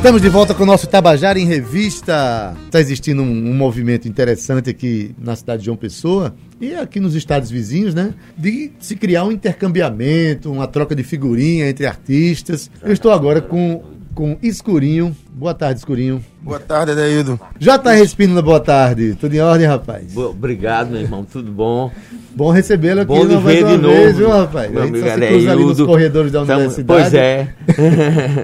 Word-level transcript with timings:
Estamos 0.00 0.22
de 0.22 0.30
volta 0.30 0.54
com 0.54 0.62
o 0.62 0.66
nosso 0.66 0.86
Tabajara 0.86 1.38
em 1.38 1.44
Revista. 1.44 2.56
Está 2.64 2.80
existindo 2.80 3.20
um, 3.20 3.50
um, 3.50 3.54
movimento 3.54 4.08
interessante 4.08 4.70
aqui 4.70 5.14
na 5.18 5.36
cidade 5.36 5.60
de 5.60 5.66
João 5.66 5.76
Pessoa 5.76 6.34
e 6.58 6.74
aqui 6.74 6.98
nos 6.98 7.14
estados 7.14 7.50
vizinhos, 7.50 7.94
né? 7.94 8.14
De 8.34 8.72
se 8.80 8.96
criar 8.96 9.24
um 9.24 9.30
intercambiamento, 9.30 10.50
uma 10.50 10.66
troca 10.66 10.94
de 10.94 11.02
figurinha 11.02 11.68
entre 11.68 11.84
artistas. 11.86 12.70
Eu 12.82 12.94
estou 12.94 13.12
agora 13.12 13.42
com, 13.42 13.82
com 14.20 14.36
Escurinho. 14.42 15.16
Boa 15.32 15.54
tarde, 15.54 15.78
Escurinho. 15.78 16.22
Boa 16.42 16.60
tarde, 16.60 16.92
Adeildo. 16.92 17.40
Já 17.58 17.76
está 17.76 17.92
respirando 17.92 18.42
boa 18.42 18.60
tarde. 18.60 19.16
Tudo 19.18 19.34
em 19.34 19.40
ordem, 19.40 19.66
rapaz? 19.66 20.14
Obrigado, 20.14 20.90
meu 20.90 21.00
irmão. 21.00 21.24
Tudo 21.24 21.50
bom? 21.50 21.90
Bom 22.36 22.50
recebê-lo 22.50 23.00
aqui 23.00 23.08
bom 23.08 23.26
de 23.26 23.36
ver 23.38 23.64
de 23.64 23.78
novo, 23.78 23.94
vez, 23.94 24.18
viu, 24.18 24.28
rapaz? 24.28 24.70
Meu 24.70 24.82
a 24.82 24.86
gente 24.86 25.48
amigo 25.48 25.68
nos 25.70 25.80
corredores 25.80 26.30
da 26.30 26.44
Tamo, 26.44 26.52
universidade. 26.52 26.86
Pois 26.86 27.14
é. 27.14 27.54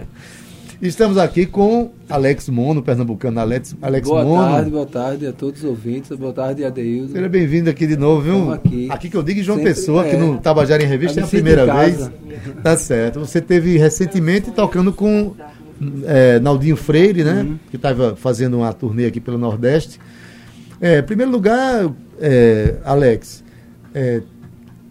Estamos 0.81 1.17
aqui 1.17 1.47
com 1.47 1.91
Alex 2.09 2.51
Mono, 2.51 2.83
pernambucano 2.83 3.41
Alex, 3.41 3.75
Alex 3.81 4.09
boa 4.09 4.25
Mono. 4.25 4.37
Boa 4.37 4.51
tarde, 4.51 4.71
boa 4.71 4.87
tarde 4.87 5.27
a 5.27 5.33
todos 5.33 5.63
os 5.63 5.69
ouvintes. 5.69 6.17
Boa 6.17 6.33
tarde, 6.33 6.65
Adeildo. 6.65 7.13
Seja 7.13 7.29
bem-vindo 7.29 7.71
aqui 7.71 7.87
de 7.87 7.97
novo, 7.97 8.21
viu? 8.21 8.53
aqui. 8.53 8.89
Aqui 8.91 9.09
que 9.09 9.17
eu 9.17 9.23
digo 9.23 9.43
João 9.43 9.59
Sempre 9.59 9.75
Pessoa, 9.75 10.07
é. 10.07 10.11
que 10.11 10.17
no 10.17 10.39
Tabajara 10.39 10.83
em 10.83 10.87
Revista 10.87 11.21
é 11.21 11.25
a 11.25 11.27
primeira 11.27 11.67
vez. 11.67 12.11
Tá 12.63 12.77
certo. 12.77 13.21
Você 13.21 13.41
teve 13.41 13.79
recentemente 13.79 14.51
tocando 14.51 14.93
com 14.93 15.35
é, 16.05 16.39
Naldinho 16.41 16.77
Freire, 16.77 17.25
né? 17.25 17.43
Uhum. 17.43 17.59
Que 17.71 17.77
estava 17.77 18.17
fazendo 18.17 18.59
uma 18.59 18.73
turnê 18.73 19.07
aqui 19.07 19.21
pelo 19.21 19.39
Nordeste. 19.39 20.01
É, 20.81 20.99
em 20.99 21.03
primeiro 21.03 21.33
lugar, 21.33 21.91
é, 22.21 22.77
Alex, 22.85 23.43
é, 23.95 24.23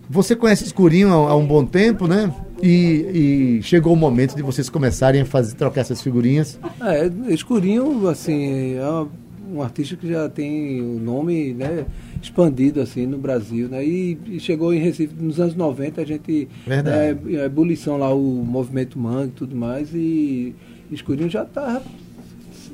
você 0.10 0.36
conhece 0.36 0.64
Escurinho 0.64 1.10
há, 1.10 1.32
há 1.32 1.36
um 1.36 1.46
bom 1.46 1.66
tempo, 1.66 2.08
né? 2.08 2.34
E, 2.62 3.58
e, 3.60 3.64
chegou 3.64 3.94
o 3.94 3.96
momento 3.96 4.36
de 4.36 4.42
vocês 4.42 4.70
começarem 4.70 5.22
a 5.22 5.26
fazer, 5.26 5.56
trocar 5.56 5.82
essas 5.82 6.02
figurinhas. 6.02 6.60
É, 6.82 7.12
Escurinho, 7.34 8.08
assim, 8.08 8.76
é 8.76 9.06
um 9.52 9.62
artista 9.62 9.96
que 9.96 10.08
já 10.08 10.28
tem 10.30 10.82
o 10.82 11.00
nome 11.00 11.54
né, 11.54 11.86
expandido 12.22 12.82
assim 12.82 13.06
no 13.06 13.18
Brasil, 13.18 13.68
né? 13.68 13.86
E, 13.86 14.18
e, 14.26 14.40
chegou 14.40 14.74
em 14.74 14.80
Recife 14.80 15.14
nos 15.20 15.40
anos 15.40 15.56
90, 15.56 16.02
a 16.02 16.06
gente 16.06 16.48
Verdade. 16.66 17.20
é, 17.30 17.36
é 17.36 17.46
ebulição 17.46 17.98
lá 17.98 18.14
o 18.14 18.44
movimento 18.44 18.98
mangue 18.98 19.30
e 19.30 19.32
tudo 19.32 19.56
mais 19.56 19.94
e 19.94 20.56
Escurinho 20.92 21.30
já 21.30 21.44
está 21.44 21.82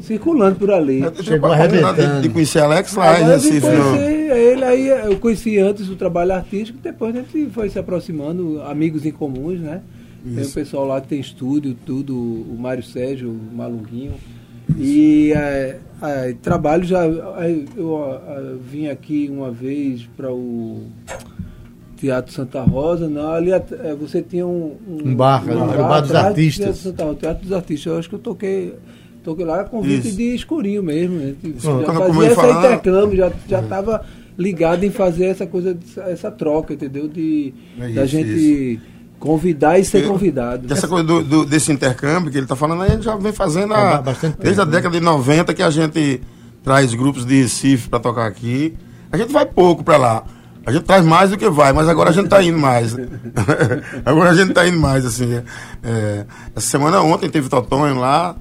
circulando 0.01 0.55
por 0.55 0.71
ali. 0.71 1.01
Chegou 1.23 1.51
arrebentando. 1.51 2.15
De, 2.15 2.21
de 2.23 2.29
conhecer 2.29 2.59
Alex 2.59 2.95
lá 2.95 3.19
em 3.19 3.25
Recife. 3.25 3.67
Não. 3.67 3.95
Ele 3.95 4.63
aí, 4.63 4.87
eu 4.87 5.17
conheci 5.19 5.57
antes 5.59 5.89
o 5.89 5.95
trabalho 5.95 6.33
artístico, 6.33 6.79
depois 6.81 7.15
a 7.15 7.19
gente 7.19 7.49
foi 7.51 7.69
se 7.69 7.77
aproximando, 7.77 8.61
amigos 8.63 9.05
em 9.05 9.11
comuns, 9.11 9.59
né? 9.59 9.81
Isso. 10.25 10.35
Tem 10.35 10.45
o 10.45 10.51
pessoal 10.51 10.85
lá 10.85 11.01
que 11.01 11.07
tem 11.07 11.19
estúdio, 11.19 11.75
tudo, 11.85 12.15
o 12.15 12.55
Mário 12.59 12.83
Sérgio, 12.83 13.29
o 13.29 13.55
Malunguinho. 13.55 14.13
E 14.77 15.33
é, 15.33 15.79
é, 16.01 16.35
trabalho 16.41 16.83
já. 16.83 17.05
Eu, 17.05 17.67
eu, 17.75 18.59
vim 18.59 18.87
aqui 18.87 19.29
uma 19.31 19.51
vez 19.51 20.07
para 20.15 20.31
o 20.31 20.87
Teatro 22.01 22.33
Santa 22.33 22.61
Rosa, 22.63 23.07
não, 23.07 23.31
ali 23.31 23.51
é, 23.51 23.63
você 23.99 24.21
tinha 24.21 24.45
um. 24.45 24.75
Um, 24.87 25.09
um 25.09 25.15
bar, 25.15 25.43
um 25.47 25.67
bar, 25.67 25.77
bar 25.87 26.01
dos 26.01 26.13
artistas. 26.15 26.77
Santa 26.79 27.03
Rosa, 27.05 27.15
Teatro 27.17 27.43
dos 27.43 27.53
Artistas. 27.53 27.93
Eu 27.93 27.99
acho 27.99 28.09
que 28.09 28.15
eu 28.15 28.19
toquei. 28.19 28.73
Toquei 29.23 29.45
lá 29.45 29.63
convite 29.65 30.07
Isso. 30.07 30.17
de 30.17 30.33
escurinho 30.35 30.81
mesmo. 30.81 31.17
A 31.17 31.19
gente 31.27 31.37
Quando 31.61 31.61
já 31.61 31.69
eu 31.69 31.85
fazia 31.85 32.05
comecei 32.07 32.23
a 32.23 32.31
esse 32.31 32.35
falar- 32.41 32.65
intercâmbio, 32.65 33.17
já 33.47 33.59
estava 33.61 34.05
ligado 34.35 34.83
em 34.83 34.89
fazer 34.89 35.25
essa 35.25 35.45
coisa, 35.45 35.77
essa 36.07 36.31
troca, 36.31 36.73
entendeu? 36.73 37.07
De 37.07 37.53
É 37.79 37.89
da 37.89 38.03
isso, 38.03 38.07
gente 38.17 38.79
convidar 39.19 39.77
e 39.77 39.85
ser 39.85 40.07
convidado. 40.07 40.73
Essa 40.73 40.87
coisa 40.87 41.03
do, 41.03 41.23
do- 41.23 41.45
desse 41.45 41.71
intercâmbio 41.71 42.31
que 42.31 42.37
ele 42.37 42.45
está 42.45 42.55
falando, 42.55 42.81
a 42.81 42.87
gente 42.89 43.03
já 43.03 43.15
vem 43.15 43.31
fazendo 43.31 43.75
Há 43.75 43.97
desde 44.01 44.21
tempo, 44.21 44.61
a 44.61 44.65
década 44.65 44.97
de 44.97 45.05
90 45.05 45.53
que 45.53 45.61
a 45.61 45.69
gente 45.69 46.19
traz 46.63 46.91
grupos 46.95 47.23
de 47.23 47.43
Recife 47.43 47.89
para 47.89 47.99
tocar 47.99 48.25
aqui. 48.25 48.73
A 49.11 49.17
gente 49.17 49.31
vai 49.31 49.45
pouco 49.45 49.83
para 49.83 49.97
lá. 49.97 50.23
A 50.65 50.71
gente 50.71 50.83
traz 50.83 51.05
mais 51.05 51.29
do 51.31 51.37
que 51.37 51.49
vai, 51.49 51.73
mas 51.73 51.89
agora 51.89 52.09
a 52.11 52.13
gente 52.13 52.25
está 52.25 52.41
indo 52.43 52.57
mais. 52.57 52.95
agora 54.05 54.29
a 54.29 54.33
gente 54.33 54.49
está 54.49 54.67
indo 54.67 54.79
mais, 54.79 55.05
assim. 55.05 55.33
é. 55.83 56.25
essa 56.55 56.67
semana 56.67 57.01
ontem 57.01 57.29
teve 57.29 57.49
Totonho 57.49 57.99
lá. 57.99 58.35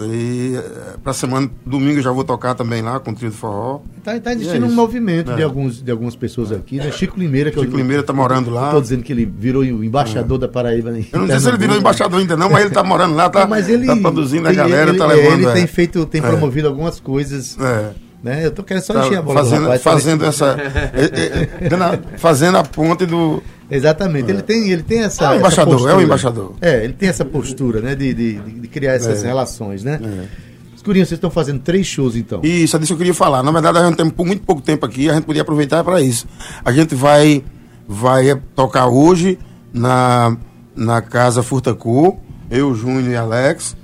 E 0.00 0.54
para 1.00 1.12
semana, 1.12 1.48
domingo 1.64 2.00
eu 2.00 2.02
já 2.02 2.10
vou 2.10 2.24
tocar 2.24 2.56
também 2.56 2.82
lá 2.82 2.98
com 2.98 3.12
o 3.12 3.14
trio 3.14 3.30
de 3.30 3.36
forró. 3.36 3.82
Está 3.98 4.18
tá 4.18 4.32
E 4.32 4.34
existindo 4.34 4.66
é 4.66 4.68
um 4.68 4.72
movimento 4.72 5.30
É. 5.30 5.36
de, 5.36 5.42
alguns, 5.44 5.80
de 5.80 5.92
algumas 5.92 6.16
pessoas 6.16 6.50
aqui, 6.50 6.78
né? 6.78 6.90
Chico 6.90 7.16
Limeira, 7.16 7.52
que 7.52 7.60
Chico 7.60 7.72
eu, 7.72 7.76
Limeira 7.78 8.02
tá 8.02 8.12
morando 8.12 8.50
lá. 8.50 8.66
Estou 8.66 8.80
dizendo 8.80 9.04
que 9.04 9.12
ele 9.12 9.24
virou 9.24 9.62
o 9.62 9.84
embaixador 9.84 10.38
da 10.38 10.48
Paraíba. 10.48 10.90
em 10.90 11.06
Eu 11.12 11.20
não 11.20 11.26
sei 11.28 11.38
se 11.38 11.48
ele 11.48 11.58
virou 11.58 11.76
embaixador 11.76 12.18
ainda 12.18 12.36
não, 12.36 12.50
mas 12.50 12.62
ele 12.64 12.74
tá 12.74 12.82
morando 12.82 13.14
lá, 13.14 13.30
tá, 13.30 13.42
Não, 13.42 13.48
mas 13.48 13.68
ele 13.68 13.86
tá 13.86 13.94
produzindo 13.96 14.48
a 14.48 14.52
galera, 14.52 14.90
ele, 14.90 14.98
tá 14.98 15.04
é, 15.04 15.06
levando. 15.06 15.38
Ele 15.42 15.46
é. 15.46 15.52
tem 15.52 15.66
feito, 15.68 16.04
tem 16.04 16.20
É. 16.20 16.26
promovido 16.26 16.66
algumas 16.66 16.98
coisas. 16.98 17.56
É. 17.60 17.90
Né? 18.22 18.44
Eu 18.44 18.50
tô 18.50 18.62
querendo 18.62 18.82
só 18.82 18.92
Tá 18.92 19.06
encher 19.06 19.18
a 19.18 19.22
bola 19.22 19.40
do 19.42 19.44
fazendo, 19.48 19.62
rapaz, 19.62 19.82
fazendo 19.82 20.24
essa. 20.26 20.56
é, 20.94 21.64
é, 21.66 22.18
fazendo 22.18 22.58
a 22.58 22.62
ponte 22.62 23.06
do. 23.06 23.42
Exatamente. 23.70 24.30
Ele 24.30 24.42
tem, 24.42 24.70
ele 24.70 24.82
tem 24.82 25.00
essa. 25.00 25.24
É 25.24 25.30
o 25.30 25.34
embaixador, 25.38 25.90
é 26.00 26.02
embaixador. 26.02 26.54
É, 26.60 26.84
ele 26.84 26.92
tem 26.92 27.08
essa 27.08 27.24
postura, 27.24 27.80
né? 27.80 27.94
De, 27.94 28.12
de, 28.12 28.34
de- 28.34 28.60
de 28.60 28.68
criar 28.68 28.92
essas 28.94 29.24
É. 29.24 29.26
relações, 29.26 29.82
né? 29.82 29.98
É. 30.02 30.50
Escurinho, 30.76 31.04
vocês 31.06 31.16
estão 31.18 31.30
fazendo 31.30 31.60
três 31.60 31.86
shows 31.86 32.16
então. 32.16 32.40
Isso, 32.42 32.74
é 32.76 32.78
disso 32.78 32.88
que 32.90 32.94
eu 32.94 32.98
queria 32.98 33.14
falar. 33.14 33.42
Na 33.42 33.50
verdade, 33.52 33.78
a 33.78 33.86
gente 33.86 33.96
tem 33.96 34.12
muito 34.26 34.42
pouco 34.44 34.60
tempo 34.62 34.84
aqui, 34.84 35.08
a 35.10 35.14
gente 35.14 35.24
podia 35.24 35.42
aproveitar 35.42 35.84
para 35.84 36.00
isso. 36.00 36.26
A 36.64 36.72
gente 36.72 36.94
vai, 36.94 37.44
vai 37.86 38.34
tocar 38.54 38.86
hoje 38.88 39.38
na, 39.72 40.36
na 40.74 41.00
Casa 41.02 41.42
Furtacu, 41.42 42.18
eu, 42.50 42.74
Júnior 42.74 43.12
e 43.12 43.16
Alex. 43.16 43.76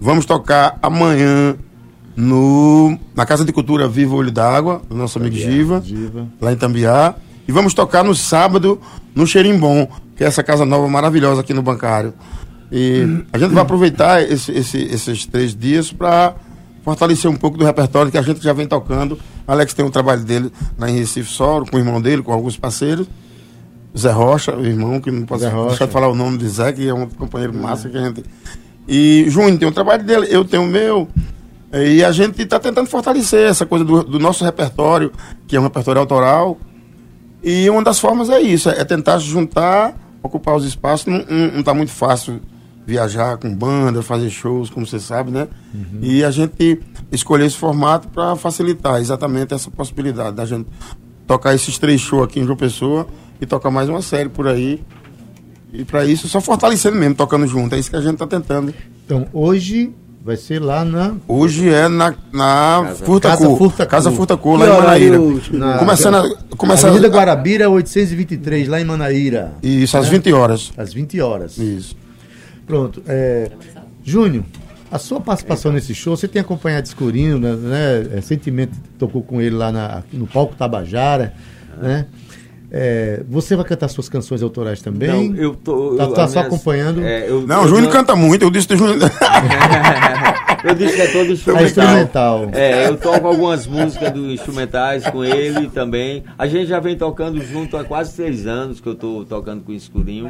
Vamos 0.00 0.26
tocar 0.26 0.76
amanhã 0.82 1.56
no, 2.20 2.98
na 3.14 3.24
Casa 3.24 3.44
de 3.44 3.52
Cultura 3.52 3.88
Viva 3.88 4.14
Olho 4.14 4.30
d'Água, 4.30 4.82
do 4.88 4.94
nosso 4.94 5.18
amigo 5.18 5.34
Giva. 5.36 5.80
Diva. 5.80 6.28
lá 6.40 6.52
em 6.52 6.56
Tambiá. 6.56 7.14
E 7.48 7.52
vamos 7.52 7.74
tocar 7.74 8.04
no 8.04 8.14
sábado 8.14 8.80
no 9.14 9.26
Xerimbom, 9.26 9.88
que 10.16 10.22
é 10.22 10.26
essa 10.26 10.42
casa 10.42 10.64
nova 10.64 10.86
maravilhosa 10.88 11.40
aqui 11.40 11.52
no 11.54 11.62
Bancário. 11.62 12.12
E 12.70 13.24
a 13.32 13.38
gente 13.38 13.52
vai 13.52 13.62
aproveitar 13.62 14.22
esse- 14.22 14.52
esse- 14.52 14.82
esses 14.84 15.26
três 15.26 15.56
dias 15.56 15.92
para 15.92 16.34
fortalecer 16.84 17.28
um 17.30 17.34
pouco 17.36 17.58
do 17.58 17.64
repertório 17.64 18.12
que 18.12 18.18
a 18.18 18.22
gente 18.22 18.40
já 18.42 18.52
vem 18.52 18.66
tocando. 18.66 19.18
Alex 19.48 19.74
tem 19.74 19.84
um 19.84 19.90
trabalho 19.90 20.22
dele 20.22 20.52
lá 20.78 20.88
em 20.88 20.98
Recife 20.98 21.28
Soro, 21.30 21.66
com 21.68 21.76
o 21.76 21.80
irmão 21.80 22.00
dele, 22.00 22.22
com 22.22 22.32
alguns 22.32 22.56
parceiros. 22.56 23.08
Zé 23.98 24.12
Rocha, 24.12 24.54
o 24.56 24.64
irmão, 24.64 25.00
que 25.00 25.10
não 25.10 25.26
posso 25.26 25.44
deixar 25.68 25.86
de 25.86 25.92
falar 25.92 26.06
o 26.08 26.14
nome 26.14 26.38
de 26.38 26.48
Zé, 26.48 26.70
que 26.72 26.88
é 26.88 26.94
um 26.94 27.06
companheiro 27.08 27.52
massa 27.52 27.88
que 27.88 27.96
a 27.98 28.04
gente. 28.04 28.22
E 28.86 29.24
Júnior 29.28 29.58
tem 29.58 29.66
um 29.68 29.72
trabalho 29.72 30.04
dele, 30.04 30.28
eu 30.30 30.44
tenho 30.44 30.62
o 30.62 30.66
meu. 30.68 31.08
E 31.72 32.02
a 32.02 32.10
gente 32.10 32.42
está 32.42 32.58
tentando 32.58 32.88
fortalecer 32.88 33.48
essa 33.48 33.64
coisa 33.64 33.84
do, 33.84 34.02
do 34.02 34.18
nosso 34.18 34.44
repertório, 34.44 35.12
que 35.46 35.56
é 35.56 35.60
um 35.60 35.62
repertório 35.62 36.00
autoral. 36.00 36.58
E 37.42 37.70
uma 37.70 37.82
das 37.82 37.98
formas 37.98 38.28
é 38.28 38.40
isso, 38.40 38.68
é 38.68 38.84
tentar 38.84 39.18
juntar, 39.18 39.96
ocupar 40.22 40.56
os 40.56 40.64
espaços. 40.64 41.06
Não 41.06 41.60
está 41.60 41.72
muito 41.72 41.92
fácil 41.92 42.40
viajar 42.84 43.36
com 43.36 43.54
banda, 43.54 44.02
fazer 44.02 44.30
shows, 44.30 44.68
como 44.68 44.84
você 44.84 44.98
sabe, 44.98 45.30
né? 45.30 45.46
E 46.02 46.24
a 46.24 46.30
gente 46.30 46.80
escolheu 47.12 47.46
esse 47.46 47.56
formato 47.56 48.08
para 48.08 48.34
facilitar 48.34 49.00
exatamente 49.00 49.54
essa 49.54 49.70
possibilidade 49.70 50.36
da 50.36 50.44
gente 50.44 50.66
tocar 51.26 51.54
esses 51.54 51.78
três 51.78 52.00
shows 52.00 52.24
aqui 52.24 52.40
em 52.40 52.44
João 52.44 52.56
Pessoa 52.56 53.06
e 53.40 53.46
tocar 53.46 53.70
mais 53.70 53.88
uma 53.88 54.02
série 54.02 54.28
por 54.28 54.48
aí. 54.48 54.82
E 55.72 55.84
para 55.84 56.04
isso, 56.04 56.26
só 56.26 56.40
fortalecendo 56.40 56.96
mesmo, 56.96 57.14
tocando 57.14 57.46
junto. 57.46 57.76
É 57.76 57.78
isso 57.78 57.88
que 57.88 57.96
a 57.96 58.00
gente 58.00 58.14
está 58.14 58.26
tentando. 58.26 58.74
Então, 59.06 59.28
hoje 59.32 59.94
vai 60.22 60.36
ser 60.36 60.60
lá 60.60 60.84
na. 60.84 61.14
Hoje 61.26 61.68
é 61.68 61.88
na, 61.88 62.14
na 62.32 62.82
Casa- 62.84 63.04
Furtacu. 63.04 63.42
Casa 63.42 63.56
Furtacu. 63.56 63.90
Casa 63.90 64.10
Furtacu, 64.12 64.56
lá 64.56 64.66
em 64.66 64.68
Manaíra. 64.70 65.18
na- 65.52 65.78
Começando 65.78 66.14
a. 66.16 66.56
Começando 66.56 66.90
Avenida 66.90 67.08
a- 67.08 67.10
Guarabira, 67.18 67.70
823, 67.70 68.68
lá 68.68 68.80
em 68.80 68.84
Manaíra. 68.84 69.52
Isso, 69.62 69.96
às 69.96 70.08
20 70.08 70.32
horas. 70.32 70.72
Às 70.76 70.92
20 70.92 71.20
horas. 71.20 71.56
Isso. 71.58 71.96
Pronto. 72.66 73.02
É, 73.08 73.50
Júnior, 74.04 74.44
a 74.90 74.98
sua 74.98 75.20
participação 75.20 75.72
nesse 75.72 75.94
show, 75.94 76.16
você 76.16 76.28
tem 76.28 76.40
acompanhado 76.40 76.86
Escurinho, 76.86 77.38
né? 77.38 77.54
né? 77.54 78.06
Recentemente 78.16 78.72
tocou 78.98 79.22
com 79.22 79.40
ele 79.40 79.56
lá 79.56 79.72
na- 79.72 80.02
no 80.12 80.26
palco 80.26 80.54
Tabajara, 80.54 81.32
né? 81.80 82.06
É, 82.72 83.22
você 83.28 83.56
vai 83.56 83.64
cantar 83.64 83.88
suas 83.88 84.08
canções 84.08 84.42
autorais 84.42 84.80
também? 84.80 85.30
Não, 85.30 85.36
eu 85.36 85.54
tô. 85.54 85.96
Tá- 85.96 86.04
eu- 86.04 86.12
tá 86.12 86.28
só 86.28 86.40
acompanhando? 86.40 87.02
é, 87.02 87.28
eu- 87.28 87.44
Não, 87.46 87.64
o 87.64 87.68
Júnior 87.68 87.84
não- 87.84 87.90
canta 87.90 88.14
muito, 88.14 88.42
eu 88.42 88.50
disse 88.50 88.68
do 88.68 88.76
Júnior. 88.76 88.98
Eu 90.62 90.74
disse 90.74 90.94
que 90.94 91.00
é 91.00 91.06
todo 91.06 91.30
É 91.30 91.32
instrumental. 91.32 91.64
instrumental. 91.64 92.48
É, 92.52 92.86
eu 92.88 92.96
toco 92.98 93.26
algumas 93.26 93.66
músicas 93.66 94.12
do 94.12 94.30
instrumentais 94.30 95.04
com 95.08 95.24
ele 95.24 95.70
também. 95.70 96.22
A 96.38 96.46
gente 96.46 96.66
já 96.66 96.78
vem 96.78 96.94
tocando 96.98 97.40
junto 97.42 97.78
há 97.78 97.84
quase 97.84 98.14
três 98.14 98.46
anos 98.46 98.78
que 98.78 98.86
eu 98.86 98.94
tô 98.94 99.24
tocando 99.26 99.62
com 99.62 99.72
o 99.72 99.74
Escurinho. 99.74 100.28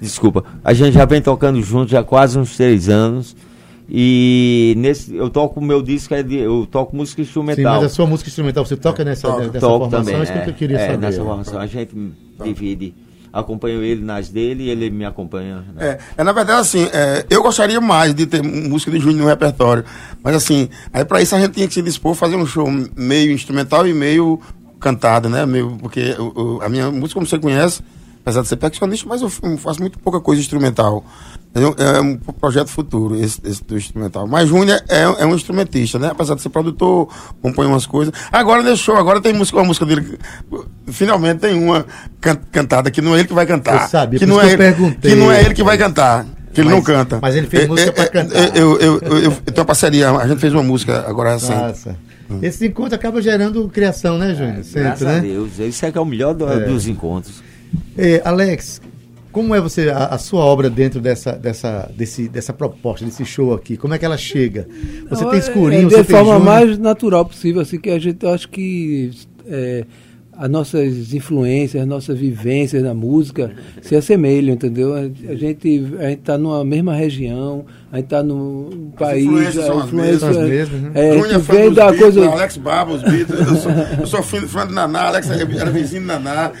Desculpa. 0.00 0.42
A 0.64 0.72
gente 0.72 0.94
já 0.94 1.04
vem 1.04 1.20
tocando 1.20 1.60
junto 1.60 1.94
há 1.98 2.02
quase 2.02 2.38
uns 2.38 2.56
três 2.56 2.88
anos. 2.88 3.36
E 3.88 4.74
nesse, 4.76 5.16
eu 5.16 5.30
toco 5.30 5.60
o 5.60 5.62
meu 5.64 5.80
disco, 5.80 6.12
é 6.12 6.22
de, 6.22 6.36
eu 6.36 6.68
toco 6.70 6.94
música 6.94 7.22
instrumental. 7.22 7.74
Sim, 7.74 7.80
mas 7.80 7.84
a 7.84 7.88
sua 7.88 8.06
música 8.06 8.28
instrumental, 8.28 8.66
você 8.66 8.76
toca 8.76 9.02
nessa, 9.02 9.28
toco, 9.28 9.40
nessa 9.40 9.60
toco 9.60 9.90
formação? 9.90 10.04
Também, 10.04 10.14
é 10.14 10.22
isso 10.22 10.32
que 10.44 10.50
eu 10.50 10.54
queria 10.54 10.78
é, 10.78 10.86
saber. 10.86 10.98
Nessa 10.98 11.24
formação, 11.24 11.58
a 11.58 11.66
gente 11.66 11.96
divide 12.44 12.94
acompanho 13.32 13.82
ele 13.82 14.04
nas 14.04 14.28
dele 14.28 14.64
e 14.64 14.70
ele 14.70 14.90
me 14.90 15.04
acompanha. 15.04 15.64
Né? 15.74 15.98
É, 15.98 15.98
é, 16.18 16.24
na 16.24 16.32
verdade, 16.32 16.60
assim, 16.60 16.88
é, 16.92 17.24
eu 17.30 17.42
gostaria 17.42 17.80
mais 17.80 18.14
de 18.14 18.26
ter 18.26 18.42
música 18.42 18.90
de 18.90 18.98
Júnior 18.98 19.22
no 19.22 19.26
repertório. 19.26 19.84
Mas 20.22 20.34
assim, 20.34 20.68
aí 20.92 21.04
para 21.04 21.22
isso 21.22 21.34
a 21.34 21.40
gente 21.40 21.52
tinha 21.52 21.68
que 21.68 21.74
se 21.74 21.82
dispor 21.82 22.12
a 22.12 22.14
fazer 22.14 22.36
um 22.36 22.46
show 22.46 22.68
meio 22.96 23.32
instrumental 23.32 23.86
e 23.86 23.92
meio 23.92 24.40
cantado, 24.80 25.28
né? 25.28 25.44
Meio, 25.46 25.76
porque 25.80 26.14
o, 26.18 26.60
a 26.62 26.68
minha 26.68 26.90
música, 26.90 27.14
como 27.14 27.26
você 27.26 27.38
conhece, 27.38 27.82
apesar 28.28 28.42
de 28.42 28.48
ser 28.48 28.56
percussionista, 28.56 29.08
mas 29.08 29.22
eu 29.22 29.30
faço 29.30 29.80
muito 29.80 29.98
pouca 29.98 30.20
coisa 30.20 30.40
instrumental. 30.40 31.02
É, 31.54 31.96
é 31.96 32.00
um 32.00 32.16
projeto 32.16 32.68
futuro, 32.68 33.16
esse, 33.16 33.40
esse 33.42 33.64
do 33.64 33.76
instrumental. 33.76 34.26
Mas 34.26 34.50
Júnior 34.50 34.80
é, 34.86 35.02
é, 35.02 35.26
um 35.26 35.34
instrumentista, 35.34 35.98
né? 35.98 36.10
Apesar 36.10 36.34
de 36.34 36.42
ser 36.42 36.50
produtor, 36.50 37.08
compõe 37.40 37.66
umas 37.66 37.86
coisas. 37.86 38.12
Agora 38.30 38.62
deixou, 38.62 38.96
agora 38.96 39.20
tem 39.20 39.32
música, 39.32 39.56
uma 39.56 39.64
música 39.64 39.86
dele. 39.86 40.18
Finalmente 40.88 41.40
tem 41.40 41.54
uma 41.54 41.86
can, 42.20 42.36
cantada 42.52 42.90
que 42.90 43.00
não 43.00 43.16
é 43.16 43.20
ele 43.20 43.28
que 43.28 43.34
vai 43.34 43.46
cantar. 43.46 43.82
Eu 43.82 43.88
sabia, 43.88 44.18
que 44.18 44.26
não 44.26 44.40
é 44.40 44.52
ele, 44.52 44.96
que 45.00 45.14
não 45.14 45.32
é 45.32 45.40
ele 45.40 45.54
que 45.54 45.62
vai 45.62 45.78
cantar. 45.78 46.26
Que 46.52 46.60
ele 46.60 46.68
mas, 46.68 46.76
não 46.76 46.82
canta. 46.82 47.18
Mas 47.22 47.34
ele 47.34 47.46
fez 47.46 47.64
é, 47.64 47.66
música 47.66 47.90
é, 47.90 47.92
para 47.92 48.04
é, 48.04 48.08
cantar. 48.08 48.56
Eu, 48.56 48.78
eu, 48.78 49.00
eu, 49.00 49.18
eu, 49.22 49.30
tenho 49.30 49.58
uma 49.58 49.64
parceria, 49.64 50.10
a 50.10 50.28
gente 50.28 50.40
fez 50.40 50.52
uma 50.52 50.62
música 50.62 51.04
agora 51.08 51.32
recente. 51.32 51.54
Nossa. 51.54 51.96
Hum. 52.30 52.40
Esse 52.42 52.66
encontro 52.66 52.94
acaba 52.94 53.22
gerando 53.22 53.66
criação, 53.70 54.18
né, 54.18 54.34
Júnior? 54.34 54.64
Sempre, 54.64 54.82
graças 54.82 55.06
né? 55.06 55.16
a 55.16 55.20
Deus. 55.20 55.58
Isso 55.58 55.86
é 55.86 55.90
que 55.90 55.96
é 55.96 56.00
o 56.00 56.04
melhor 56.04 56.34
do, 56.34 56.46
dos 56.66 56.86
encontros. 56.86 57.42
Alex, 58.24 58.80
como 59.30 59.54
é 59.54 59.60
você 59.60 59.88
a, 59.90 60.06
a, 60.06 60.18
sua 60.18 60.40
obra 60.44 60.70
dentro 60.70 61.00
dessa, 61.00 61.32
dessa, 61.32 61.90
desse, 61.94 62.28
dessa 62.28 62.52
proposta, 62.52 63.04
desse 63.04 63.24
show 63.24 63.54
aqui? 63.54 63.76
Como 63.76 63.94
é 63.94 63.98
que 63.98 64.04
ela 64.04 64.16
chega? 64.16 64.66
Você 65.08 65.22
Não, 65.22 65.30
tem 65.30 65.38
escurinho, 65.38 65.82
é, 65.82 65.84
é, 65.84 65.88
de 65.88 65.94
você 65.94 66.04
forma 66.04 66.38
mais 66.38 66.78
natural 66.78 67.24
possível, 67.24 67.60
assim 67.62 67.78
que 67.78 67.90
a 67.90 67.98
gente 67.98 68.26
acho 68.26 68.48
que 68.48 69.10
é, 69.46 69.84
as 70.32 70.48
nossas 70.48 71.12
influências, 71.12 71.82
as 71.82 71.88
nossas 71.88 72.18
vivências 72.18 72.82
na 72.82 72.94
música 72.94 73.52
se 73.82 73.94
assemelham, 73.96 74.54
entendeu? 74.54 74.94
A, 74.94 75.02
gente 75.34 75.86
a 75.98 76.08
gente 76.10 76.20
está 76.20 76.38
numa 76.38 76.64
mesma 76.64 76.94
região, 76.94 77.66
a 77.90 77.96
gente 77.96 78.04
está 78.04 78.22
num 78.22 78.92
país. 78.98 79.24
Influências 79.24 79.64
são 79.64 79.78
as 79.80 79.90
mesmas, 79.90 80.36
as 80.36 80.48
mesmas 80.48 80.80
né? 80.82 80.90
É, 80.94 81.18
Cunha 81.18 81.38
vem 81.38 81.72
da 81.72 81.90
Beatles, 81.90 82.14
coisa... 82.14 82.30
Alex 82.30 82.56
Barba, 82.58 82.92
os 82.92 83.02
Beatles. 83.02 83.40
Eu 83.40 83.56
sou, 83.56 83.72
eu 84.00 84.06
sou 84.06 84.22
fã 84.22 84.66
do 84.66 84.74
Naná, 84.74 85.06
Alex 85.06 85.30
era 85.30 85.70
vizinho 85.70 86.02
do 86.02 86.06
Naná. 86.08 86.52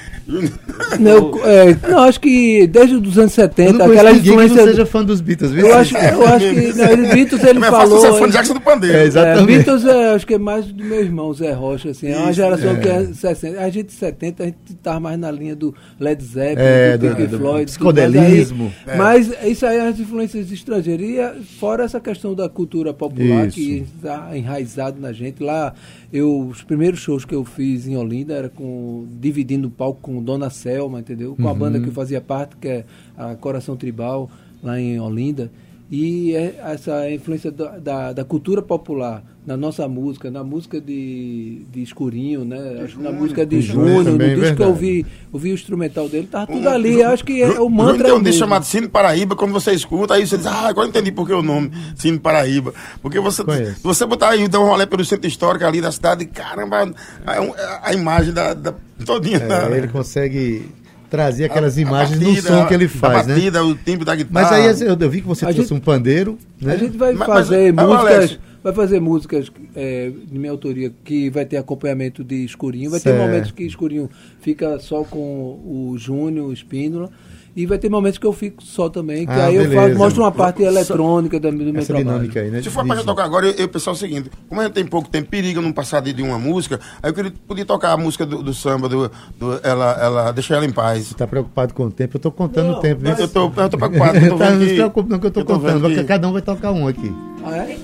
Não, 1.00 1.46
é, 1.46 1.74
não, 1.88 2.00
acho 2.00 2.20
que 2.20 2.66
desde 2.66 2.96
os 2.96 3.18
anos 3.18 3.32
70, 3.32 3.82
aquela 3.82 4.12
influência. 4.12 4.56
Que 4.56 4.60
não 4.60 4.66
seja 4.68 4.86
fã 4.86 5.02
dos 5.02 5.22
Beatles, 5.22 5.52
viu? 5.52 5.66
Eu 5.66 5.74
acho, 5.74 5.96
eu 5.96 6.26
acho 6.26 6.50
que 6.50 6.72
não, 6.74 7.14
Beatles 7.14 7.44
ele 7.44 7.58
é 7.58 7.70
falou. 7.70 7.98
Você 7.98 8.06
é 8.08 8.12
fã 8.12 8.26
de 8.26 8.32
Jackson 8.32 8.54
do 8.54 8.60
Pandeiro. 8.60 8.96
É, 8.96 9.04
exatamente. 9.04 9.42
É, 9.42 9.56
Beatles 9.56 9.84
é, 9.86 10.14
acho 10.14 10.26
que 10.26 10.34
é 10.34 10.38
mais 10.38 10.66
do 10.66 10.84
meu 10.84 11.00
irmão, 11.00 11.32
Zé 11.32 11.52
Rocha, 11.52 11.90
assim. 11.90 12.08
É 12.08 12.18
uma 12.18 12.32
geração 12.32 12.72
é. 12.72 12.76
que 12.76 12.88
é 12.88 13.06
60. 13.06 13.60
A 13.60 13.70
gente 13.70 13.92
70, 13.92 14.42
a 14.42 14.46
gente 14.46 14.58
estava 14.68 15.00
mais 15.00 15.18
na 15.18 15.30
linha 15.30 15.56
do 15.56 15.74
Led 15.98 16.22
Zeppelin, 16.22 16.56
é, 16.58 16.98
do, 16.98 17.16
Pink 17.16 17.36
Floyd. 17.36 17.64
Psicodelismo. 17.64 18.72
Mas, 18.86 18.92
aí, 18.92 18.98
mas 18.98 19.50
isso 19.50 19.66
aí 19.66 19.78
é 19.78 19.88
as 19.88 19.98
influências 19.98 20.52
estrangeiras. 20.52 21.08
E 21.08 21.17
fora 21.58 21.84
essa 21.84 22.00
questão 22.00 22.34
da 22.34 22.48
cultura 22.48 22.92
popular 22.94 23.46
isso. 23.46 23.56
que 23.56 23.86
está 23.96 24.36
enraizado 24.36 25.00
na 25.00 25.12
gente. 25.12 25.42
Lá, 25.42 25.74
eu, 26.12 26.48
os 26.48 26.62
primeiros 26.62 27.00
shows 27.00 27.24
que 27.24 27.34
eu 27.34 27.44
fiz 27.44 27.86
em 27.86 27.96
Olinda 27.96 28.34
era 28.34 28.48
com 28.48 29.06
dividindo 29.20 29.68
o 29.68 29.70
palco 29.70 30.00
com 30.00 30.22
Dona 30.22 30.50
Selma 30.50 31.00
entendeu? 31.00 31.34
Com 31.34 31.42
uhum. 31.42 31.48
a 31.48 31.54
banda 31.54 31.80
que 31.80 31.88
eu 31.88 31.92
fazia 31.92 32.20
parte, 32.20 32.56
que 32.56 32.68
é 32.68 32.84
a 33.16 33.34
Coração 33.34 33.76
Tribal, 33.76 34.30
lá 34.62 34.80
em 34.80 34.98
Olinda. 35.00 35.50
E 35.90 36.34
é 36.34 36.60
essa 36.64 37.10
influência 37.10 37.50
da, 37.50 37.78
da, 37.78 38.12
da, 38.12 38.24
cultura 38.24 38.60
popular 38.60 39.24
na 39.46 39.56
nossa 39.56 39.88
música, 39.88 40.30
na 40.30 40.44
música 40.44 40.78
de, 40.78 41.62
de 41.72 41.82
Escurinho, 41.82 42.44
né? 42.44 42.86
Na 42.98 43.10
música 43.10 43.46
de 43.46 43.62
Júnior, 43.62 44.04
no 44.04 44.18
disco 44.18 44.18
verdade. 44.18 44.56
que 44.56 44.62
eu 44.62 44.68
ouvi, 44.68 45.06
ouvi 45.32 45.50
o 45.50 45.54
instrumental 45.54 46.06
dele, 46.06 46.28
tava 46.30 46.46
tudo 46.46 46.68
ali. 46.68 47.02
Acho 47.02 47.24
que 47.24 47.40
é 47.40 47.58
o 47.58 47.70
mantra. 47.70 48.04
Tem 48.04 48.12
um 48.12 48.22
disco 48.22 48.40
chamado 48.40 48.64
Cine 48.64 48.86
Paraíba, 48.86 49.34
quando 49.34 49.52
você 49.52 49.72
escuta, 49.72 50.12
aí 50.12 50.26
você 50.26 50.36
diz, 50.36 50.46
ah, 50.46 50.68
agora 50.68 50.86
eu 50.86 50.90
entendi 50.90 51.10
por 51.10 51.26
que 51.26 51.32
o 51.32 51.42
nome 51.42 51.70
Cine 51.96 52.18
Paraíba. 52.18 52.74
Porque 53.00 53.18
você, 53.18 53.42
você 53.82 54.04
botar 54.04 54.30
aí, 54.30 54.46
dar 54.46 54.60
um 54.60 54.66
rolê 54.66 54.84
pelo 54.84 55.02
centro 55.06 55.26
histórico 55.26 55.64
ali 55.64 55.80
da 55.80 55.90
cidade, 55.90 56.26
caramba, 56.26 56.92
a, 57.24 57.32
a, 57.32 57.88
a 57.88 57.94
imagem 57.94 58.34
da, 58.34 58.52
da 58.52 58.74
todinha. 59.06 59.38
É, 59.38 59.76
ele 59.78 59.88
consegue 59.88 60.68
trazer 61.08 61.44
aquelas 61.44 61.76
a, 61.76 61.80
imagens 61.80 62.20
a 62.20 62.24
batida, 62.24 62.50
no 62.50 62.56
som 62.58 62.66
que 62.66 62.74
ele 62.74 62.88
faz, 62.88 63.28
a 63.28 63.34
batida, 63.34 63.62
né? 63.62 63.70
o 63.70 63.74
timbre 63.74 64.04
da 64.04 64.14
guitarra. 64.14 64.50
Mas 64.50 64.52
aí 64.52 64.86
eu, 64.86 64.96
eu 64.98 65.10
vi 65.10 65.20
que 65.20 65.26
você 65.26 65.44
a 65.44 65.48
trouxe 65.52 65.68
gente, 65.68 65.78
um 65.78 65.80
pandeiro, 65.80 66.38
né? 66.60 66.74
A 66.74 66.76
gente 66.76 66.96
vai 66.96 67.12
mas, 67.12 67.26
fazer 67.26 67.72
mas, 67.72 67.86
músicas, 67.86 68.38
vai 68.62 68.72
fazer 68.72 69.00
músicas 69.00 69.52
é, 69.74 70.10
de 70.30 70.38
minha 70.38 70.50
autoria 70.50 70.92
que 71.04 71.30
vai 71.30 71.44
ter 71.44 71.56
acompanhamento 71.56 72.22
de 72.22 72.44
Escurinho, 72.44 72.90
vai 72.90 73.00
certo. 73.00 73.16
ter 73.16 73.22
momentos 73.22 73.50
que 73.50 73.64
Escurinho 73.64 74.10
fica 74.40 74.78
só 74.78 75.02
com 75.04 75.20
o 75.20 75.94
Júnior, 75.96 76.48
o 76.48 76.52
Espínola, 76.52 77.10
e 77.56 77.66
vai 77.66 77.78
ter 77.78 77.88
momentos 77.88 78.18
que 78.18 78.26
eu 78.26 78.32
fico 78.32 78.62
só 78.62 78.88
também, 78.88 79.26
que 79.26 79.32
ah, 79.32 79.46
aí 79.46 79.58
beleza. 79.58 79.74
eu 79.74 79.80
faço, 79.82 79.98
mostro 79.98 80.22
uma 80.22 80.32
parte 80.32 80.62
eletrônica 80.62 81.40
do, 81.40 81.50
do 81.50 81.56
meu 81.56 81.78
Essa 81.78 81.94
trabalho. 81.94 82.30
Aí, 82.34 82.50
né? 82.50 82.62
Se 82.62 82.70
for 82.70 82.86
para 82.86 83.02
tocar 83.02 83.24
agora, 83.24 83.46
eu, 83.46 83.52
eu 83.52 83.68
pensar 83.68 83.90
o 83.90 83.96
seguinte, 83.96 84.30
como 84.48 84.60
a 84.60 84.64
gente 84.64 84.74
tem 84.74 84.86
pouco 84.86 85.08
tempo, 85.08 85.28
periga 85.28 85.60
não 85.60 85.72
passar 85.72 86.00
de, 86.00 86.12
de 86.12 86.22
uma 86.22 86.38
música, 86.38 86.78
aí 87.02 87.10
eu 87.10 87.14
queria, 87.14 87.32
podia 87.46 87.64
tocar 87.64 87.92
a 87.92 87.96
música 87.96 88.24
do, 88.24 88.42
do 88.42 88.54
samba, 88.54 88.88
do, 88.88 89.10
do, 89.38 89.60
ela, 89.62 89.98
ela, 90.00 90.32
deixa 90.32 90.54
ela 90.54 90.64
em 90.64 90.72
paz. 90.72 91.06
Você 91.06 91.14
está 91.14 91.26
preocupado 91.26 91.74
com 91.74 91.84
o 91.84 91.90
tempo? 91.90 92.16
Eu 92.16 92.18
estou 92.18 92.32
contando 92.32 92.72
não, 92.72 92.78
o 92.78 92.80
tempo. 92.80 93.00
Mas... 93.04 93.18
Eu 93.18 93.26
estou 93.26 93.52
eu 93.56 93.68
tô 93.68 93.78
preocupado. 93.78 94.18
Eu 94.28 94.30
tô 94.30 94.38
tá, 94.38 94.50
não 94.50 94.66
se 94.66 94.74
preocupe 94.74 95.10
não 95.10 95.18
que 95.18 95.26
eu 95.26 95.28
estou 95.28 95.44
contando, 95.44 95.88
que... 95.88 96.04
cada 96.04 96.28
um 96.28 96.32
vai 96.32 96.42
tocar 96.42 96.72
um 96.72 96.86
aqui. 96.86 97.12
Ah, 97.44 97.56
é? 97.56 97.78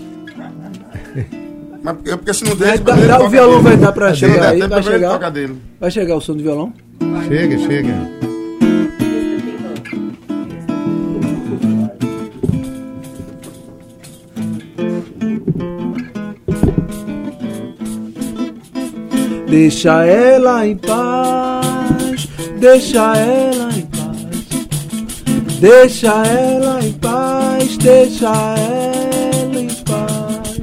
Mas, 1.83 1.97
porque 1.97 2.33
se 2.33 2.45
não 2.45 2.57
der, 2.57 2.79
dá, 2.79 2.95
dá 2.95 3.23
o 3.23 3.29
violão 3.29 3.63
vai 3.63 3.77
dar 3.77 3.93
para 3.93 4.15
chegar 4.15 4.51
aí, 4.51 4.67
vai 4.67 4.83
chegar. 4.83 5.21
Vai 5.79 5.91
chegar 5.91 6.17
o 6.17 6.21
som 6.21 6.35
do 6.35 6.43
violão? 6.43 6.73
Chega, 7.29 7.59
chega. 7.59 8.34
Deixa 19.57 20.05
ela 20.05 20.67
em 20.67 20.77
paz, 20.77 22.29
deixa 22.59 23.17
ela 23.17 23.71
em 23.73 23.83
paz, 23.83 25.61
deixa 25.61 26.13
ela 26.27 26.85
em 26.85 26.93
paz, 26.95 27.77
deixa 27.77 28.33
ela 28.59 29.61
em 29.61 29.69
paz. 29.85 30.61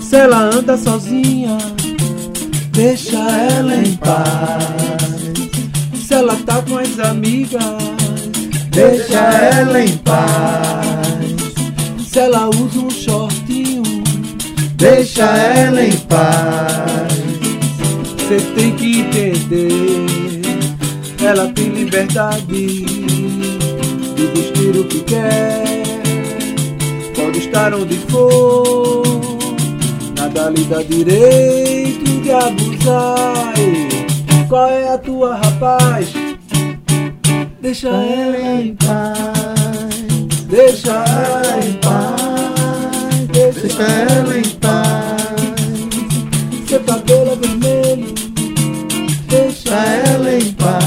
Se 0.00 0.16
ela 0.16 0.50
anda 0.52 0.76
sozinha, 0.76 1.58
deixa 2.72 3.18
ela 3.18 3.76
em 3.76 3.94
paz. 3.98 4.64
Se 6.08 6.14
ela 6.14 6.34
tá 6.44 6.60
com 6.62 6.76
as 6.76 6.98
amigas, 6.98 7.62
deixa 8.70 9.20
ela 9.20 9.80
em 9.80 9.96
paz. 9.98 11.24
Se 12.04 12.18
ela 12.18 12.48
usa 12.48 12.80
um 12.80 12.90
shortinho, 12.90 13.84
deixa 14.76 15.22
ela 15.22 15.84
em 15.84 15.96
paz. 16.00 17.09
Você 18.30 18.40
tem 18.54 18.76
que 18.76 19.00
entender, 19.00 20.06
ela 21.20 21.48
tem 21.48 21.68
liberdade 21.70 22.46
de 22.46 24.26
vestir 24.32 24.76
o 24.76 24.84
que 24.84 25.00
quer. 25.00 25.64
Pode 27.16 27.38
estar 27.40 27.74
onde 27.74 27.96
for, 28.08 29.02
nada 30.16 30.48
lhe 30.48 30.62
dá 30.62 30.80
direito 30.80 32.20
de 32.22 32.30
abusar. 32.30 33.52
Qual 34.48 34.68
é 34.68 34.94
a 34.94 34.98
tua 34.98 35.34
rapaz? 35.34 36.12
Deixa 37.60 37.88
ela 37.88 38.60
em 38.62 38.76
paz, 38.76 39.18
deixa 40.48 40.92
ela 40.92 41.66
em 41.66 41.72
paz, 41.80 43.26
deixa 43.32 43.82
ela 43.82 44.38
em 44.38 44.48
paz. 44.50 45.00
É 46.72 46.78
vermelho 46.78 47.40
deixa 47.40 47.49
ela 50.10 50.34
em 50.34 50.52
paz. 50.52 50.84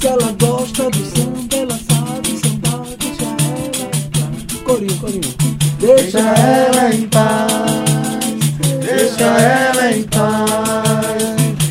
Se 0.00 0.06
ela 0.06 0.34
gosta 0.40 0.90
do 0.90 1.04
samba, 1.04 1.56
ela 1.56 1.78
sabe 1.88 2.38
sambar, 2.38 2.84
deixa 2.98 3.24
ela 3.24 3.58
em 3.58 3.70
paz. 4.10 4.62
Corinho, 4.64 4.96
corinho. 4.98 5.34
Deixa 5.80 6.18
ela 6.18 6.94
em 6.94 7.08
paz. 7.08 7.52
Deixa 8.84 9.24
ela 9.24 9.92
em 9.92 10.02
paz. 10.04 10.48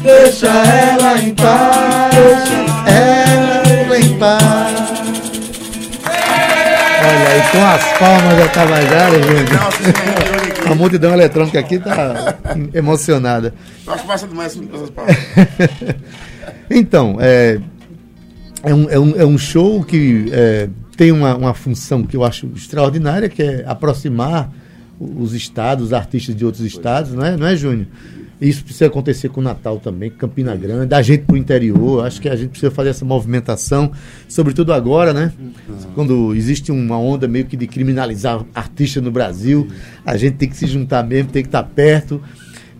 Deixa 0.03 0.47
ela 0.47 1.19
em 1.19 1.35
paz. 1.35 2.15
Deixa 2.15 2.57
ela 2.91 3.99
em 3.99 4.17
paz. 4.17 4.47
Olha 6.99 7.29
aí, 7.29 7.41
com 7.51 7.65
as 7.65 7.83
palmas 7.99 8.37
da 8.37 8.47
Tabajara, 8.49 9.21
gente. 9.23 10.26
A 10.69 10.75
multidão 10.75 11.13
eletrônica 11.13 11.59
aqui 11.59 11.79
tá 11.79 12.37
emocionada. 12.73 13.53
Eu 13.85 13.93
acho 13.93 14.07
massa 14.07 14.27
demais 14.27 14.51
essas 14.51 14.91
então, 16.69 17.17
é, 17.19 17.59
é, 18.63 18.73
um, 18.73 18.89
é, 18.89 18.99
um, 18.99 19.21
é 19.21 19.25
um 19.25 19.37
show 19.37 19.83
que 19.83 20.27
é, 20.31 20.69
tem 20.95 21.11
uma, 21.11 21.35
uma 21.35 21.53
função 21.53 22.03
que 22.03 22.17
eu 22.17 22.23
acho 22.23 22.47
extraordinária, 22.55 23.29
que 23.29 23.41
é 23.41 23.63
aproximar 23.65 24.51
os 24.99 25.33
estados, 25.33 25.85
os 25.85 25.93
artistas 25.93 26.35
de 26.35 26.43
outros 26.43 26.65
estados, 26.65 27.13
não 27.13 27.25
é, 27.25 27.37
não 27.37 27.47
é 27.47 27.55
Júnior? 27.55 27.87
Isso 28.39 28.63
precisa 28.63 28.85
acontecer 28.85 29.29
com 29.29 29.41
o 29.41 29.43
Natal 29.43 29.79
também, 29.79 30.11
Campina 30.11 30.55
Grande, 30.55 30.93
a 30.93 31.01
gente 31.01 31.23
para 31.23 31.33
o 31.33 31.37
interior. 31.37 32.05
Acho 32.05 32.21
que 32.21 32.29
a 32.29 32.35
gente 32.35 32.49
precisa 32.49 32.71
fazer 32.71 32.89
essa 32.89 33.03
movimentação, 33.03 33.91
sobretudo 34.29 34.71
agora, 34.73 35.11
né? 35.11 35.33
Quando 35.95 36.35
existe 36.35 36.71
uma 36.71 36.99
onda 36.99 37.27
meio 37.27 37.45
que 37.45 37.57
de 37.57 37.65
criminalizar 37.65 38.45
artista 38.53 39.01
no 39.01 39.09
Brasil, 39.09 39.67
a 40.05 40.15
gente 40.17 40.37
tem 40.37 40.47
que 40.47 40.55
se 40.55 40.67
juntar 40.67 41.03
mesmo, 41.03 41.31
tem 41.31 41.41
que 41.41 41.47
estar 41.47 41.63
perto. 41.63 42.21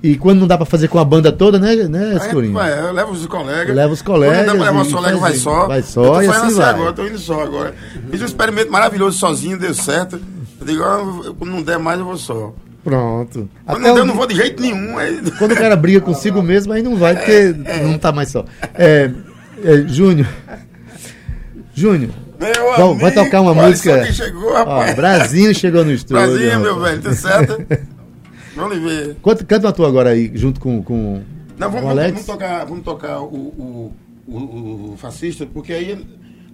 E 0.04 0.16
quando 0.16 0.42
não 0.42 0.48
dá 0.48 0.58
para 0.58 0.66
fazer 0.66 0.90
com 0.90 1.00
a 1.00 1.06
banda 1.06 1.32
toda, 1.32 1.58
né, 1.58 1.76
né 1.76 2.16
Escurinho? 2.18 2.60
Eu 2.60 2.94
levo 2.94 3.12
os 3.14 3.26
colegas. 3.26 3.76
Leva 3.76 3.94
os 3.94 4.02
colegas. 4.04 4.38
Quando 4.38 4.48
não 4.48 4.58
dá 4.58 4.64
pra 4.64 4.72
levar 4.72 4.86
só, 4.86 5.00
leva, 5.00 5.18
vai 5.18 5.34
só. 5.34 5.68
vai 5.68 5.82
só 5.82 6.04
eu 6.04 6.12
tô 6.12 6.22
e 6.22 6.28
assim 6.28 6.48
assim 6.48 6.56
vai. 6.56 6.70
agora, 6.70 6.94
tô 6.94 7.08
indo 7.08 7.18
só 7.18 7.42
agora. 7.42 7.76
Fiz 8.12 8.22
um 8.22 8.26
experimento 8.26 8.72
maravilhoso 8.72 9.18
sozinho, 9.18 9.58
deu 9.58 9.74
certo. 9.74 10.22
Eu 10.60 10.68
digo, 10.68 10.84
ah, 10.84 11.34
quando 11.38 11.52
não 11.52 11.64
der 11.64 11.80
mais, 11.80 12.00
eu 12.00 12.06
vou 12.06 12.18
só. 12.18 12.54
Pronto. 12.88 13.50
Até 13.66 13.80
não 13.82 13.94
o 13.94 13.98
eu 13.98 14.06
não 14.06 14.16
vou 14.16 14.26
de 14.26 14.34
jeito 14.34 14.62
nenhum. 14.62 14.98
Aí... 14.98 15.22
Quando 15.38 15.52
o 15.52 15.56
cara 15.58 15.76
briga 15.76 16.00
consigo 16.00 16.42
mesmo, 16.42 16.72
aí 16.72 16.82
não 16.82 16.96
vai, 16.96 17.18
porque 17.18 17.54
não 17.84 18.00
tá 18.00 18.14
mais 18.14 18.30
só. 18.30 18.46
É, 18.76 19.12
é, 19.62 19.78
Júnior. 19.90 20.26
Júnior. 21.74 22.12
Meu 22.40 22.96
vai 22.96 23.10
amigo, 23.12 23.26
tocar 23.26 23.42
uma 23.42 23.54
música. 23.54 24.10
chegou, 24.14 24.54
Ó, 24.54 24.58
rapaz. 24.58 24.96
Brasinho 24.96 25.54
chegou 25.54 25.84
no 25.84 25.92
estúdio. 25.92 26.26
Brasinha, 26.28 26.60
meu 26.60 26.80
velho, 26.80 27.02
tá 27.02 27.12
certo? 27.14 27.62
Vamos 28.56 28.78
ver. 28.80 29.18
Quanto, 29.22 29.46
canta 29.46 29.68
uma 29.68 29.74
tua 29.74 29.88
agora 29.90 30.12
aí, 30.12 30.32
junto 30.34 30.62
com, 30.62 30.82
com, 30.82 31.22
Não, 31.58 31.68
com 31.68 31.74
vamos, 31.74 31.88
o 31.88 31.90
Alex. 31.90 32.12
vamos 32.12 32.26
tocar, 32.26 32.66
vamos 32.66 32.84
tocar 32.86 33.20
o, 33.20 33.26
o, 33.36 33.94
o, 34.26 34.34
o- 34.94 34.98
fascista, 34.98 35.46
porque 35.46 35.74
aí 35.74 35.92
é 35.92 35.98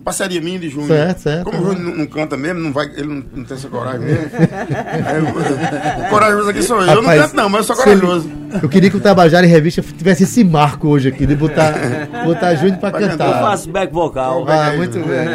parceria 0.04 0.42
minha 0.42 0.60
de 0.60 0.70
Júnior. 0.70 0.88
Certo, 0.90 1.18
certo. 1.20 1.44
Como 1.46 1.58
o 1.62 1.66
Júnior 1.68 1.84
não, 1.90 1.98
não 2.00 2.06
canta 2.08 2.36
mesmo, 2.38 2.60
não 2.60 2.74
vai, 2.74 2.86
ele 2.88 3.08
não, 3.08 3.24
não 3.36 3.44
tem 3.44 3.56
essa 3.58 3.68
coragem 3.70 4.02
mesmo. 4.02 4.26
Aí 5.06 5.18
eu- 5.18 6.06
o 6.06 6.10
corajoso 6.10 6.50
aqui 6.50 6.62
sou 6.64 6.78
eu. 6.82 6.88
eu 6.88 6.96
não 6.96 7.02
Rapaz, 7.02 7.22
canto 7.22 7.36
não, 7.36 7.50
mas 7.50 7.70
eu 7.70 7.76
sou 7.76 7.86
ele- 7.88 8.02
corajoso. 8.02 8.32
Eu 8.62 8.70
queria 8.70 8.90
que 8.90 8.98
o 8.98 9.00
Tabajara 9.00 9.46
em 9.46 9.50
Revista 9.50 9.82
tivesse 9.82 10.24
esse 10.24 10.44
marco 10.44 10.88
hoje 10.90 11.10
aqui, 11.10 11.26
de 11.26 11.36
botar, 11.36 11.74
botar 12.26 12.54
Júnior 12.56 12.78
pra 12.78 12.92
Pra 12.92 13.02
Eu 13.02 13.10
cantar. 13.10 13.42
faço 13.42 13.70
back 13.70 13.92
vocal. 13.94 14.44
Ah, 14.44 14.46
Vai, 14.46 14.78
muito 14.78 15.00
bem. 15.00 15.28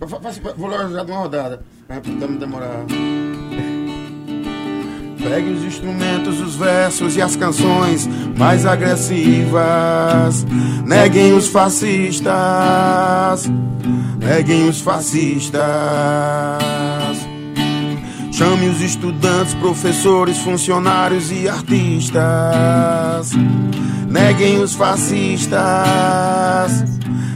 Eu 0.00 0.06
vou 0.56 0.68
logo 0.70 0.88
já 0.92 1.04
de 1.04 1.10
uma 1.10 1.20
rodada, 1.20 1.60
pra 1.86 2.00
não 2.28 2.36
demorar. 2.36 2.84
Pegue 5.22 5.50
os 5.50 5.64
instrumentos, 5.64 6.40
os 6.40 6.56
versos 6.56 7.16
e 7.16 7.22
as 7.22 7.36
canções 7.36 8.08
mais 8.36 8.66
agressivas. 8.66 10.44
Neguem 10.84 11.32
os 11.34 11.46
fascistas. 11.48 12.32
Neguem 14.18 14.68
os 14.68 14.80
fascistas. 14.80 15.62
Chame 18.32 18.68
os 18.68 18.80
estudantes, 18.80 19.54
professores, 19.54 20.38
funcionários 20.38 21.30
e 21.30 21.48
artistas. 21.48 23.30
Neguem 24.08 24.60
os 24.60 24.74
fascistas. 24.74 25.52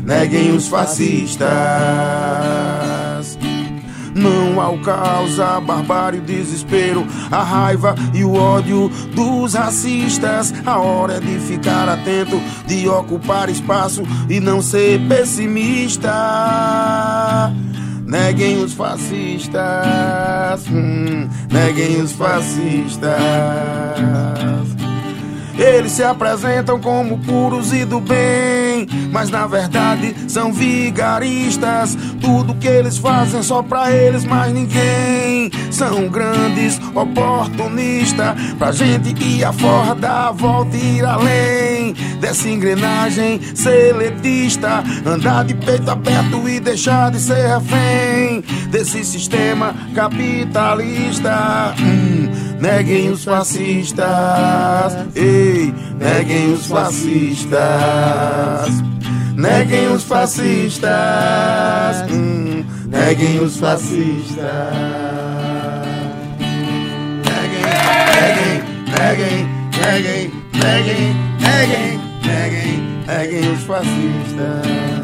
Neguem 0.05 0.57
os 0.57 0.67
fascistas. 0.67 1.47
Não 4.17 4.59
há 4.61 4.71
o 4.71 4.81
caos, 4.81 5.39
a 5.39 5.61
barbárie, 5.61 6.21
o 6.21 6.23
desespero, 6.23 7.07
a 7.31 7.43
raiva 7.43 7.95
e 8.15 8.25
o 8.25 8.33
ódio 8.35 8.89
dos 9.15 9.53
racistas. 9.53 10.55
A 10.65 10.79
hora 10.79 11.19
é 11.19 11.21
de 11.21 11.39
ficar 11.39 11.87
atento, 11.87 12.41
de 12.67 12.89
ocupar 12.89 13.51
espaço 13.51 14.03
e 14.31 14.41
não 14.41 14.63
ser 14.63 14.99
pessimista. 15.07 16.11
Neguem 18.07 18.63
os 18.65 18.73
fascistas, 18.73 19.61
hum, 20.71 21.29
neguem 21.51 22.01
os 22.01 22.13
fascistas. 22.13 23.17
Eles 25.59 25.93
se 25.93 26.03
apresentam 26.03 26.79
como 26.79 27.19
puros 27.19 27.73
e 27.73 27.85
do 27.85 28.01
bem, 28.01 28.87
mas 29.11 29.31
na 29.31 29.47
verdade 29.47 30.15
são 30.29 30.53
vigaristas. 30.53 31.97
Tudo 32.21 32.55
que 32.55 32.69
eles 32.69 32.99
fazem 32.99 33.43
só 33.43 33.63
pra 33.63 33.91
eles, 33.91 34.25
mais 34.25 34.53
ninguém. 34.53 35.51
São 35.71 36.09
grandes 36.09 36.81
oportunistas 36.95 38.35
pra 38.59 38.73
gente 38.73 39.15
ir 39.23 39.45
afora, 39.45 39.95
dar 39.95 40.29
a 40.29 40.33
volta 40.33 40.77
e 40.77 40.99
ir 40.99 41.05
além 41.05 41.95
dessa 42.21 42.49
engrenagem 42.49 43.41
seletista. 43.55 44.85
Andar 45.05 45.45
de 45.45 45.55
peito 45.55 45.91
aberto 45.91 46.49
e 46.49 46.61
deixar 46.61 47.11
de 47.11 47.21
ser 47.21 47.47
refém 47.47 48.43
desse 48.71 49.05
sistema 49.05 49.75
capitalista. 49.95 51.75
Hum, 51.81 52.26
neguem 52.61 53.11
os 53.11 53.25
fascistas. 53.25 54.07
Ei, 55.15 55.73
neguem 55.99 56.53
os 56.53 56.67
fascistas. 56.67 57.61
Neguem 59.35 59.89
os 59.89 60.05
fascistas. 60.05 60.91
Hum, 62.11 62.65
neguem 62.87 63.41
os 63.41 63.57
fascistas. 63.57 64.47
Neguem, 67.25 68.63
neguem, 68.99 69.49
neguem, 69.79 70.31
neguem, 70.55 71.15
neguem, 71.41 72.01
neguem, 72.25 73.05
neguem 73.07 73.53
os 73.53 73.63
fascistas. 73.65 74.97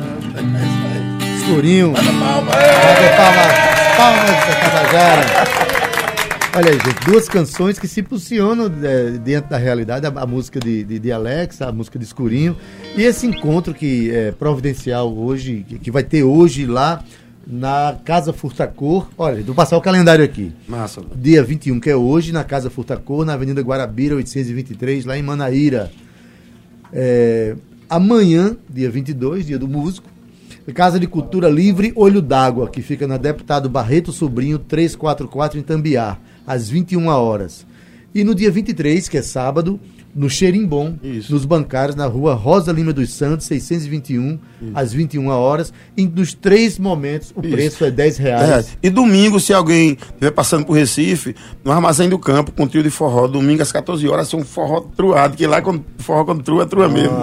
Escurinho. 1.39 1.93
Manda 1.93 2.13
palma, 2.13 2.53
Bata 2.53 3.09
palmas, 3.17 3.53
palmas 3.97 4.45
pra 4.45 4.55
Tabajara. 4.71 5.62
Olha 6.55 6.71
aí, 6.71 6.75
gente, 6.75 7.07
duas 7.07 7.31
canções 7.31 7.79
que 7.79 7.89
se 7.89 8.03
posicionam 8.03 8.71
é, 8.83 9.13
dentro 9.13 9.49
da 9.49 9.57
realidade, 9.57 10.07
a, 10.07 10.11
a 10.11 10.27
música 10.27 10.61
de, 10.61 10.85
de, 10.85 10.99
de 10.99 11.11
Alex, 11.11 11.63
a 11.63 11.73
música 11.73 11.99
de 11.99 12.05
Escurinho, 12.05 12.55
e 12.95 13.01
esse 13.03 13.27
encontro 13.27 13.73
que 13.73 14.11
é 14.11 14.33
providencial 14.33 15.17
hoje, 15.17 15.65
que, 15.67 15.79
que 15.79 15.91
vai 15.91 16.05
ter 16.05 16.25
hoje 16.25 16.67
lá 16.67 17.03
na 17.47 17.97
Casa 18.05 18.35
Furtacor. 18.35 19.09
Olha, 19.17 19.43
vou 19.43 19.55
passar 19.55 19.79
o 19.79 19.81
calendário 19.81 20.23
aqui. 20.23 20.53
Massa. 20.69 21.01
Dia 21.17 21.43
21, 21.43 21.81
que 21.81 21.89
é 21.89 21.97
hoje, 21.97 22.33
na 22.33 22.45
Casa 22.45 22.69
Furtacor, 22.69 23.25
na 23.25 23.33
Avenida 23.33 23.63
Guarabira, 23.63 24.17
823, 24.17 25.07
lá 25.07 25.17
em 25.17 25.23
Manaíra. 25.23 25.91
É, 26.93 27.57
amanhã, 27.89 28.55
dia 28.69 28.91
22, 28.91 29.47
dia 29.47 29.59
do 29.59 29.67
músico, 29.67 30.07
Casa 30.75 31.01
de 31.01 31.07
Cultura 31.07 31.49
Livre 31.49 31.95
Olho 31.97 32.21
d'Água, 32.21 32.69
que 32.69 32.83
fica 32.83 33.07
na 33.07 33.17
Deputado 33.17 33.71
Barreto 33.71 34.13
Sobrinho 34.13 34.59
344 34.59 35.59
em 35.59 35.63
Tambiá, 35.63 36.19
às 36.47 36.69
21 36.69 37.07
horas. 37.09 37.67
E 38.15 38.23
no 38.25 38.35
dia 38.35 38.51
23, 38.51 39.09
que 39.09 39.19
é 39.19 39.23
sábado, 39.23 39.81
no 40.15 40.29
Xerimbom, 40.29 40.95
Isso. 41.03 41.33
nos 41.33 41.45
bancários, 41.45 41.97
na 41.97 42.07
rua 42.07 42.35
Rosa 42.35 42.71
Lima 42.73 42.93
dos 42.93 43.11
Santos, 43.15 43.47
621, 43.47 44.39
às 44.75 44.93
21 44.93 45.29
horas. 45.29 45.73
E 45.97 46.07
nos 46.07 46.35
três 46.35 46.79
momentos, 46.79 47.33
o 47.35 47.41
Isso. 47.41 47.51
preço 47.51 47.85
é 47.85 47.91
10 47.91 48.21
É, 48.21 48.23
reais. 48.23 48.77
e 48.83 48.91
domingo, 48.91 49.41
se 49.41 49.53
alguém 49.55 49.93
estiver 49.93 50.31
passando 50.33 50.67
por 50.67 50.75
Recife, 50.75 51.35
no 51.65 51.73
Armazém 51.73 52.09
do 52.09 52.19
Campo, 52.19 52.53
com 52.53 52.67
trio 52.67 52.83
de 52.83 52.91
forró, 52.91 53.27
domingo 53.27 53.63
às 53.63 53.73
14 53.73 54.07
horas, 54.07 54.33
é 54.33 54.37
um 54.37 54.45
forró 54.45 54.81
truado, 54.95 55.37
que 55.37 55.47
lá 55.47 55.63
quando 55.63 55.83
forró 55.99 56.25
quando 56.25 56.43
trua, 56.43 56.65
é 56.65 56.67
trua 56.67 56.89
mesmo. 56.89 57.17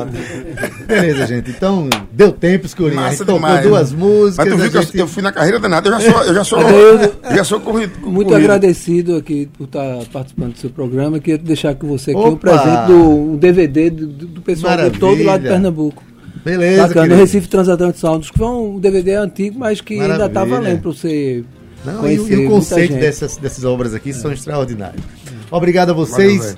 Beleza, 0.88 1.28
gente. 1.28 1.52
Então, 1.52 1.90
deu 2.12 2.32
tempo, 2.32 2.66
Escurinho. 2.66 3.00
A 3.00 3.04
gente 3.04 3.12
Massa 3.20 3.26
tocou 3.26 3.40
demais. 3.42 3.64
duas 3.68 3.92
músicas. 3.94 4.38
Mas 4.38 4.48
tu 4.50 4.56
viu 4.58 4.66
a 4.66 4.70
que 4.70 4.78
eu- 4.78 4.82
gente- 4.82 4.98
eu, 4.98 5.08
fui 5.08 5.24
na 5.24 5.32
carreira 5.32 5.60
danada, 5.60 5.90
eu 5.90 6.00
já 6.00 6.12
sou, 6.12 6.24
eu 6.24 6.34
já 6.34 6.44
sou, 6.44 6.60
eu 6.62 7.36
já 7.36 7.44
sou 7.44 7.60
corrido. 7.60 7.92
Muito 8.02 8.30
corrido. 8.30 8.36
agradecido 8.36 9.16
aqui 9.16 9.48
por 9.58 9.66
estar 9.66 10.00
participando 10.12 10.54
do 10.54 10.60
seu 10.60 10.70
programa. 10.70 11.20
Queria 11.20 11.38
deixar 11.38 11.76
com 11.76 11.88
você 11.88 12.12
aqui 12.12 12.20
Opa! 12.20 12.30
um 12.30 12.36
presente 12.36 12.79
do 12.88 13.10
um 13.34 13.38
DVD 13.38 13.90
do, 13.90 14.08
do 14.08 14.42
pessoal 14.42 14.78
de 14.90 14.98
todo 15.00 15.10
lado 15.12 15.18
de 15.18 15.24
Maravilha. 15.26 15.52
Pernambuco. 15.52 16.04
Beleza, 16.46 16.88
Bacana, 16.88 17.06
querido. 17.08 17.22
Recife 17.22 17.48
Transatlântico 17.50 18.00
Sound, 18.00 18.32
que 18.32 18.38
foi 18.38 18.48
um 18.48 18.80
DVD 18.80 19.16
antigo, 19.16 19.60
mas 19.60 19.82
que 19.82 20.00
ainda 20.00 20.26
está 20.28 20.46
Maravilha. 20.46 20.58
valendo 20.62 20.82
para 20.82 20.92
você 20.92 21.44
Não, 21.86 21.94
e, 21.94 21.98
o- 21.98 22.00
conhecer 22.00 22.34
e 22.34 22.46
o 22.46 22.50
conceito 22.50 22.94
dessas, 22.94 23.36
dessas 23.38 23.64
obras 23.66 23.94
aqui 23.94 24.14
são 24.14 24.32
extraordinários. 24.32 25.04
Obrigado 25.52 25.90
a 25.90 25.94
vocês. 25.94 26.56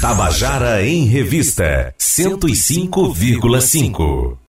Tabajara 0.00 0.82
em 0.84 1.04
Revista 1.04 1.94
105,5. 1.98 4.36